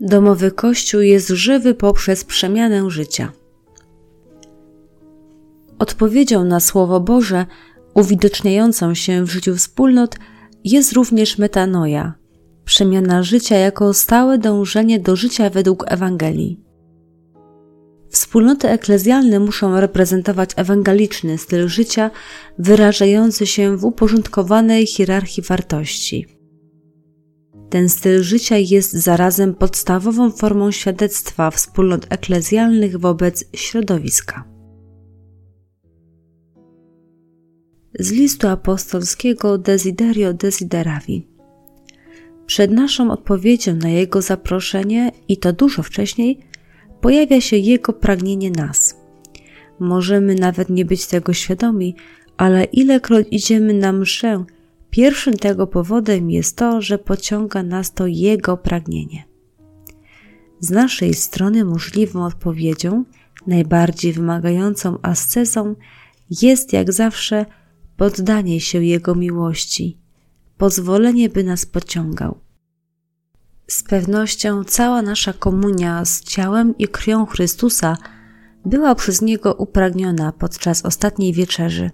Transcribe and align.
Domowy 0.00 0.50
Kościół 0.50 1.00
jest 1.00 1.28
żywy 1.28 1.74
poprzez 1.74 2.24
przemianę 2.24 2.90
życia. 2.90 3.32
Odpowiedzią 5.78 6.44
na 6.44 6.60
Słowo 6.60 7.00
Boże, 7.00 7.46
uwidoczniającą 7.94 8.94
się 8.94 9.24
w 9.24 9.30
życiu 9.30 9.56
wspólnot, 9.56 10.16
jest 10.64 10.92
również 10.92 11.38
metanoja, 11.38 12.14
przemiana 12.64 13.22
życia 13.22 13.56
jako 13.56 13.94
stałe 13.94 14.38
dążenie 14.38 15.00
do 15.00 15.16
życia 15.16 15.50
według 15.50 15.84
Ewangelii. 15.88 16.60
Wspólnoty 18.10 18.68
eklezjalne 18.68 19.40
muszą 19.40 19.80
reprezentować 19.80 20.50
ewangeliczny 20.56 21.38
styl 21.38 21.68
życia 21.68 22.10
wyrażający 22.58 23.46
się 23.46 23.76
w 23.76 23.84
uporządkowanej 23.84 24.86
hierarchii 24.86 25.42
wartości. 25.42 26.37
Ten 27.70 27.88
styl 27.88 28.22
życia 28.22 28.56
jest 28.56 28.92
zarazem 28.92 29.54
podstawową 29.54 30.30
formą 30.30 30.70
świadectwa 30.70 31.50
wspólnot 31.50 32.06
eklezjalnych 32.10 32.96
wobec 32.96 33.44
środowiska. 33.56 34.44
Z 37.98 38.10
listu 38.12 38.48
apostolskiego 38.48 39.58
Desiderio 39.58 40.32
Desideravi. 40.32 41.28
Przed 42.46 42.70
naszą 42.70 43.10
odpowiedzią 43.10 43.76
na 43.76 43.88
jego 43.88 44.22
zaproszenie, 44.22 45.12
i 45.28 45.36
to 45.36 45.52
dużo 45.52 45.82
wcześniej, 45.82 46.38
pojawia 47.00 47.40
się 47.40 47.56
Jego 47.56 47.92
pragnienie 47.92 48.50
nas. 48.50 48.96
Możemy 49.80 50.34
nawet 50.34 50.70
nie 50.70 50.84
być 50.84 51.06
tego 51.06 51.32
świadomi, 51.32 51.96
ale 52.36 52.64
ilekroć 52.64 53.26
idziemy 53.30 53.74
na 53.74 53.92
mszę, 53.92 54.44
pierwszym 54.90 55.36
tego 55.36 55.66
powodem 55.66 56.30
jest 56.30 56.56
to, 56.56 56.82
że 56.82 56.98
pociąga 56.98 57.62
nas 57.62 57.92
to 57.92 58.06
Jego 58.06 58.56
pragnienie. 58.56 59.24
Z 60.60 60.70
naszej 60.70 61.14
strony 61.14 61.64
możliwą 61.64 62.24
odpowiedzią, 62.24 63.04
najbardziej 63.46 64.12
wymagającą 64.12 64.98
ascezą, 65.02 65.74
jest 66.42 66.72
jak 66.72 66.92
zawsze 66.92 67.46
poddanie 67.96 68.60
się 68.60 68.84
Jego 68.84 69.14
miłości, 69.14 69.98
pozwolenie, 70.56 71.28
by 71.28 71.44
nas 71.44 71.66
pociągał. 71.66 72.38
Z 73.66 73.82
pewnością 73.82 74.64
cała 74.64 75.02
nasza 75.02 75.32
komunia 75.32 76.04
z 76.04 76.20
ciałem 76.20 76.78
i 76.78 76.88
krwią 76.88 77.26
Chrystusa 77.26 77.96
była 78.64 78.94
przez 78.94 79.22
Niego 79.22 79.54
upragniona 79.54 80.32
podczas 80.32 80.84
ostatniej 80.84 81.32
wieczerzy. 81.32 81.90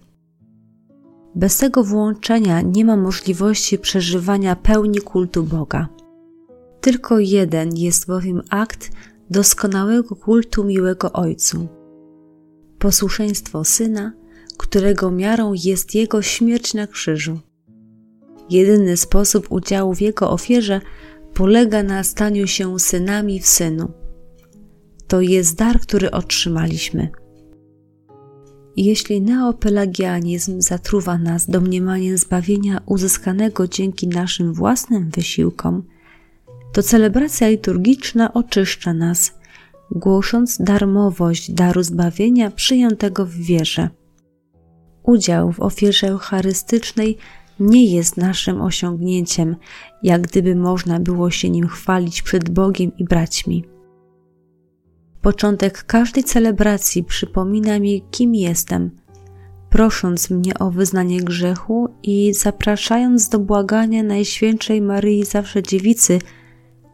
Bez 1.37 1.57
tego 1.57 1.85
włączenia 1.85 2.61
nie 2.61 2.85
ma 2.85 2.97
możliwości 2.97 3.79
przeżywania 3.79 4.57
pełni 4.57 5.01
kultu 5.01 5.43
Boga. 5.43 5.89
Tylko 6.81 7.19
jeden 7.19 7.77
jest 7.77 8.07
bowiem 8.07 8.43
akt 8.51 8.91
doskonałego 9.31 10.17
kultu 10.17 10.65
miłego 10.65 11.13
Ojcu. 11.13 11.69
Posłuszeństwo 12.79 13.65
Syna, 13.65 14.13
którego 14.59 15.11
miarą 15.11 15.53
jest 15.65 15.95
Jego 15.95 16.23
śmierć 16.23 16.75
na 16.75 16.87
krzyżu. 16.87 17.39
Jedyny 18.51 18.97
sposób 18.97 19.47
udziału 19.53 19.95
w 19.95 20.01
Jego 20.01 20.31
ofierze 20.31 20.81
polega 21.35 21.83
na 21.83 22.05
staniu 22.05 22.47
się 22.47 22.79
synami 22.79 23.41
w 23.41 23.47
synu. 23.47 23.93
To 25.09 25.21
jest 25.21 25.57
dar, 25.57 25.81
który 25.81 26.11
otrzymaliśmy. 26.11 27.09
Jeśli 28.77 29.20
neopelagianizm 29.20 30.61
zatruwa 30.61 31.19
nas 31.19 31.50
domniemaniem 31.50 32.19
zbawienia 32.19 32.80
uzyskanego 32.86 33.69
dzięki 33.69 34.08
naszym 34.08 34.55
własnym 34.55 35.11
wysiłkom, 35.11 35.83
to 36.72 36.83
celebracja 36.83 37.48
liturgiczna 37.48 38.33
oczyszcza 38.33 38.95
nas, 38.95 39.34
głosząc 39.90 40.58
darmowość 40.63 41.51
daru 41.51 41.83
zbawienia 41.83 42.51
przyjętego 42.51 43.27
w 43.27 43.34
wierze. 43.34 43.89
Udział 45.02 45.52
w 45.52 45.61
ofierze 45.61 46.08
eucharystycznej 46.08 47.18
nie 47.61 47.95
jest 47.95 48.17
naszym 48.17 48.63
osiągnięciem, 48.63 49.57
jak 50.02 50.23
gdyby 50.23 50.55
można 50.57 51.01
było 51.01 51.30
się 51.30 51.51
nim 51.51 51.68
chwalić 51.68 52.23
przed 52.23 52.51
Bogiem 52.51 52.92
i 52.98 53.05
braćmi. 53.05 53.73
Początek 55.24 55.85
każdej 55.85 56.24
celebracji 56.24 57.05
przypomina 57.05 57.79
mi, 57.79 58.02
kim 58.11 58.35
jestem, 58.35 58.90
prosząc 59.70 60.30
mnie 60.30 60.58
o 60.58 60.70
wyznanie 60.70 61.20
grzechu 61.20 61.89
i 62.02 62.35
zapraszając 62.35 63.29
do 63.29 63.39
błagania 63.39 64.02
Najświętszej 64.02 64.83
Maryi 64.83 65.24
Zawsze 65.24 65.63
Dziewicy, 65.63 66.18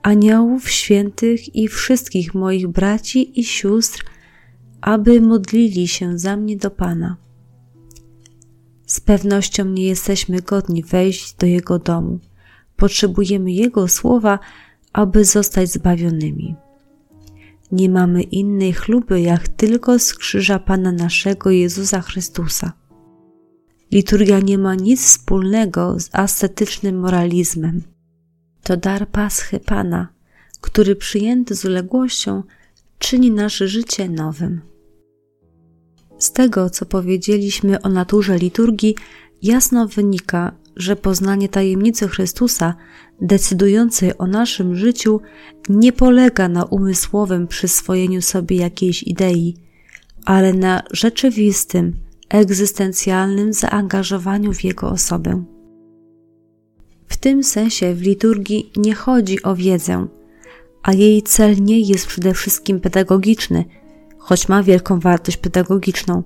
aniołów 0.03 0.71
świętych 0.71 1.55
i 1.55 1.69
wszystkich 1.69 2.35
moich 2.35 2.69
braci 2.69 3.41
i 3.41 3.45
sióstr, 3.45 4.05
aby 4.81 5.21
modlili 5.21 5.89
się 5.89 6.19
za 6.19 6.37
mnie 6.37 6.57
do 6.57 6.71
Pana. 6.71 7.17
Z 8.87 9.01
pewnością 9.01 9.65
nie 9.65 9.87
jesteśmy 9.87 10.43
godni 10.43 10.83
wejść 10.83 11.35
do 11.35 11.47
Jego 11.47 11.79
domu. 11.79 12.19
Potrzebujemy 12.77 13.53
Jego 13.53 13.89
słowa, 13.89 14.39
aby 14.93 15.25
zostać 15.25 15.73
zbawionymi. 15.73 16.70
Nie 17.73 17.89
mamy 17.89 18.23
innej 18.23 18.73
chluby, 18.73 19.21
jak 19.21 19.49
tylko 19.49 19.99
z 19.99 20.15
krzyża 20.15 20.59
Pana 20.59 20.93
naszego 20.93 21.51
Jezusa 21.51 22.01
Chrystusa. 22.01 22.73
Liturgia 23.93 24.41
nie 24.41 24.59
ma 24.59 24.75
nic 24.75 25.05
wspólnego 25.05 26.01
z 26.01 26.09
ascetycznym 26.13 26.99
moralizmem. 26.99 27.83
To 28.63 28.77
dar 28.77 29.09
Paschy 29.09 29.61
Pana, 29.61 30.09
który 30.61 30.97
przyjęty 30.97 31.55
z 31.55 31.65
uległością 31.65 32.43
czyni 32.99 33.31
nasze 33.31 33.69
życie 33.69 34.09
nowym. 34.09 34.61
Z 36.19 36.33
tego, 36.33 36.71
co 36.71 36.87
powiedzieliśmy 36.87 37.83
o 37.83 37.89
naturze 37.89 38.39
liturgii, 38.39 38.97
jasno 39.43 39.89
wynika, 39.89 40.53
że 40.77 40.97
poznanie 40.97 41.49
tajemnicy 41.49 42.09
Chrystusa, 42.09 42.75
decydującej 43.21 44.19
o 44.19 44.27
naszym 44.27 44.77
życiu, 44.77 45.21
nie 45.69 45.93
polega 45.93 46.49
na 46.49 46.65
umysłowym 46.65 47.47
przyswojeniu 47.47 48.23
sobie 48.23 48.57
jakiejś 48.57 49.03
idei, 49.03 49.57
ale 50.25 50.53
na 50.53 50.83
rzeczywistym, 50.91 51.97
egzystencjalnym 52.29 53.53
zaangażowaniu 53.53 54.53
w 54.53 54.65
jego 54.65 54.91
osobę. 54.91 55.45
W 57.07 57.17
tym 57.17 57.43
sensie 57.45 57.95
w 57.95 58.03
liturgii 58.03 58.73
nie 58.77 58.95
chodzi 58.95 59.43
o 59.43 59.57
wiedzę, 59.57 60.07
a 60.83 60.93
jej 60.93 61.23
cel 61.23 61.57
nie 61.63 61.81
jest 61.81 62.07
przede 62.07 62.35
wszystkim 62.35 62.81
pedagogiczny– 62.81 63.65
choć 64.21 64.49
ma 64.49 64.63
wielką 64.63 65.01
wartość 65.01 65.37
pedagogiczną, 65.37 66.23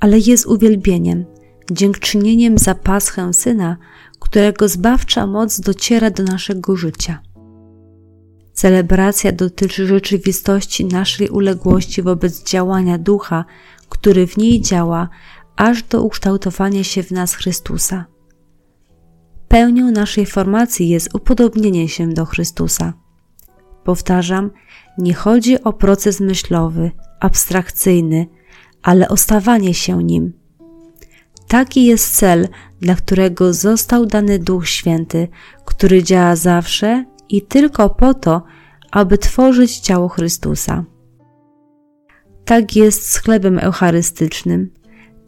ale 0.00 0.18
jest 0.18 0.46
uwielbieniem, 0.46 1.24
dziękczynieniem 1.70 2.58
za 2.58 2.74
paschę 2.74 3.34
Syna, 3.34 3.76
którego 4.20 4.68
zbawcza 4.68 5.26
moc 5.26 5.60
dociera 5.60 6.10
do 6.10 6.22
naszego 6.22 6.76
życia. 6.76 7.20
Celebracja 8.52 9.32
dotyczy 9.32 9.86
rzeczywistości 9.86 10.84
naszej 10.84 11.28
uległości 11.28 12.02
wobec 12.02 12.42
działania 12.44 12.98
Ducha, 12.98 13.44
który 13.88 14.26
w 14.26 14.36
niej 14.36 14.60
działa, 14.60 15.08
aż 15.56 15.82
do 15.82 16.02
ukształtowania 16.02 16.84
się 16.84 17.02
w 17.02 17.10
nas 17.10 17.34
Chrystusa. 17.34 18.04
Pełnią 19.48 19.90
naszej 19.90 20.26
formacji 20.26 20.88
jest 20.88 21.14
upodobnienie 21.14 21.88
się 21.88 22.08
do 22.08 22.24
Chrystusa. 22.24 22.92
Powtarzam, 23.84 24.50
nie 24.98 25.14
chodzi 25.14 25.64
o 25.64 25.72
proces 25.72 26.20
myślowy, 26.20 26.90
abstrakcyjny, 27.20 28.26
ale 28.82 29.08
o 29.08 29.16
stawanie 29.16 29.74
się 29.74 30.04
nim. 30.04 30.41
Taki 31.52 31.84
jest 31.84 32.16
cel, 32.16 32.48
dla 32.80 32.94
którego 32.94 33.54
został 33.54 34.06
dany 34.06 34.38
Duch 34.38 34.68
Święty, 34.68 35.28
który 35.64 36.02
działa 36.02 36.36
zawsze 36.36 37.04
i 37.28 37.42
tylko 37.42 37.90
po 37.90 38.14
to, 38.14 38.42
aby 38.90 39.18
tworzyć 39.18 39.78
ciało 39.78 40.08
Chrystusa. 40.08 40.84
Tak 42.44 42.76
jest 42.76 43.10
z 43.10 43.18
chlebem 43.18 43.58
eucharystycznym, 43.58 44.70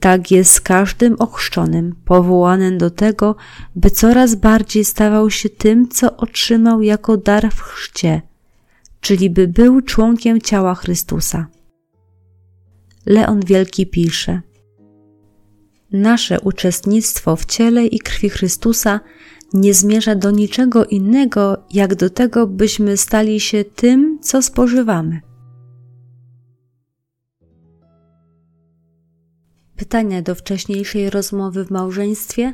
tak 0.00 0.31
jest 0.31 0.52
z 0.52 0.60
każdym 0.60 1.16
ochrzczonym, 1.19 1.96
powołanym 2.04 2.78
do 2.78 2.90
tego, 2.90 3.37
by 3.76 3.90
coraz 3.90 4.34
bardziej 4.34 4.84
stawał 4.84 5.31
się 5.31 5.48
tym, 5.48 5.88
co 5.88 6.16
otrzymał 6.16 6.82
jako 6.82 7.16
dar 7.16 7.50
w 7.50 7.60
chrzcie, 7.60 8.22
czyli 9.00 9.31
by 9.31 9.48
był 9.48 9.81
członkiem 9.81 10.40
ciała 10.40 10.75
Chrystusa. 10.75 11.46
Leon 13.06 13.40
Wielki 13.40 13.87
pisze: 13.87 14.40
Nasze 15.94 16.41
uczestnictwo 16.41 17.37
w 17.37 17.44
ciele 17.44 17.87
i 17.87 17.99
krwi 17.99 18.29
Chrystusa 18.29 19.00
nie 19.52 19.75
zmierza 19.75 20.14
do 20.14 20.31
niczego 20.31 20.85
innego, 20.85 21.64
jak 21.70 21.94
do 21.94 22.11
tego, 22.11 22.46
byśmy 22.46 22.96
stali 22.96 23.41
się 23.41 23.64
tym, 23.64 24.19
co 24.23 24.43
spożywamy. 24.43 25.20
Pytania 29.76 30.23
do 30.23 30.35
wcześniejszej 30.35 31.11
rozmowy 31.11 31.64
w 31.64 31.70
małżeństwie, 31.70 32.52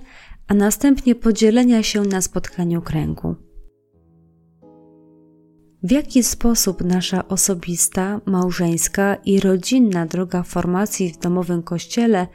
a 0.48 0.54
następnie 0.54 1.14
podzielenia 1.14 1.82
się 1.82 2.02
na 2.02 2.22
spotkaniu 2.22 2.82
kręgu. 2.82 3.34
W 5.82 5.90
jaki 5.90 6.22
sposób 6.22 6.84
nasza 6.84 7.28
osobista, 7.28 8.20
małżeńska 8.26 9.14
i 9.14 9.40
rodzinna 9.40 10.06
droga 10.06 10.42
formacji 10.42 11.12
w 11.12 11.18
domowym 11.18 11.62
kościele 11.62 12.26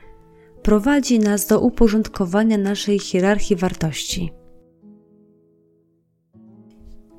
prowadzi 0.66 1.20
nas 1.20 1.48
do 1.48 1.60
uporządkowania 1.60 2.58
naszej 2.58 3.00
hierarchii 3.00 3.56
wartości? 3.56 4.34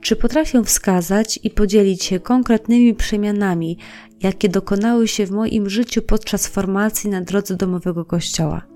Czy 0.00 0.16
potrafię 0.16 0.64
wskazać 0.64 1.40
i 1.43 1.50
podzielić 1.50 2.04
się 2.04 2.20
konkretnymi 2.20 2.94
przemianami, 2.94 3.78
jakie 4.22 4.48
dokonały 4.48 5.08
się 5.08 5.26
w 5.26 5.31
moim 5.31 5.69
życiu 5.69 6.02
podczas 6.02 6.46
formacji 6.46 7.10
na 7.10 7.20
drodze 7.20 7.56
domowego 7.56 8.04
kościoła? 8.04 8.66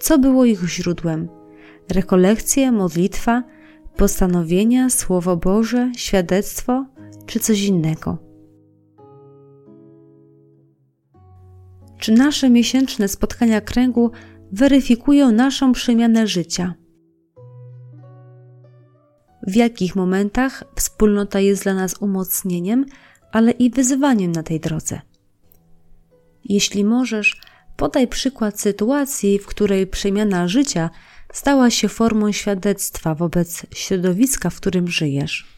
Co 0.00 0.18
było 0.18 0.44
ich 0.44 0.68
źródłem? 0.68 1.28
Rekolekcje, 1.88 2.72
modlitwa, 2.72 3.42
postanowienia, 3.96 4.90
Słowo 4.90 5.36
Boże, 5.36 5.92
świadectwo 5.96 6.86
czy 7.26 7.40
coś 7.40 7.62
innego? 7.62 8.23
Czy 12.04 12.12
nasze 12.12 12.50
miesięczne 12.50 13.08
spotkania 13.08 13.60
kręgu 13.60 14.10
weryfikują 14.52 15.32
naszą 15.32 15.72
przemianę 15.72 16.26
życia? 16.26 16.74
W 19.46 19.54
jakich 19.54 19.96
momentach 19.96 20.64
wspólnota 20.76 21.40
jest 21.40 21.62
dla 21.62 21.74
nas 21.74 21.94
umocnieniem, 22.00 22.86
ale 23.32 23.50
i 23.50 23.70
wyzwaniem 23.70 24.32
na 24.32 24.42
tej 24.42 24.60
drodze? 24.60 25.00
Jeśli 26.44 26.84
możesz, 26.84 27.40
podaj 27.76 28.08
przykład 28.08 28.60
sytuacji, 28.60 29.38
w 29.38 29.46
której 29.46 29.86
przemiana 29.86 30.48
życia 30.48 30.90
stała 31.32 31.70
się 31.70 31.88
formą 31.88 32.32
świadectwa 32.32 33.14
wobec 33.14 33.66
środowiska, 33.74 34.50
w 34.50 34.56
którym 34.56 34.88
żyjesz. 34.88 35.53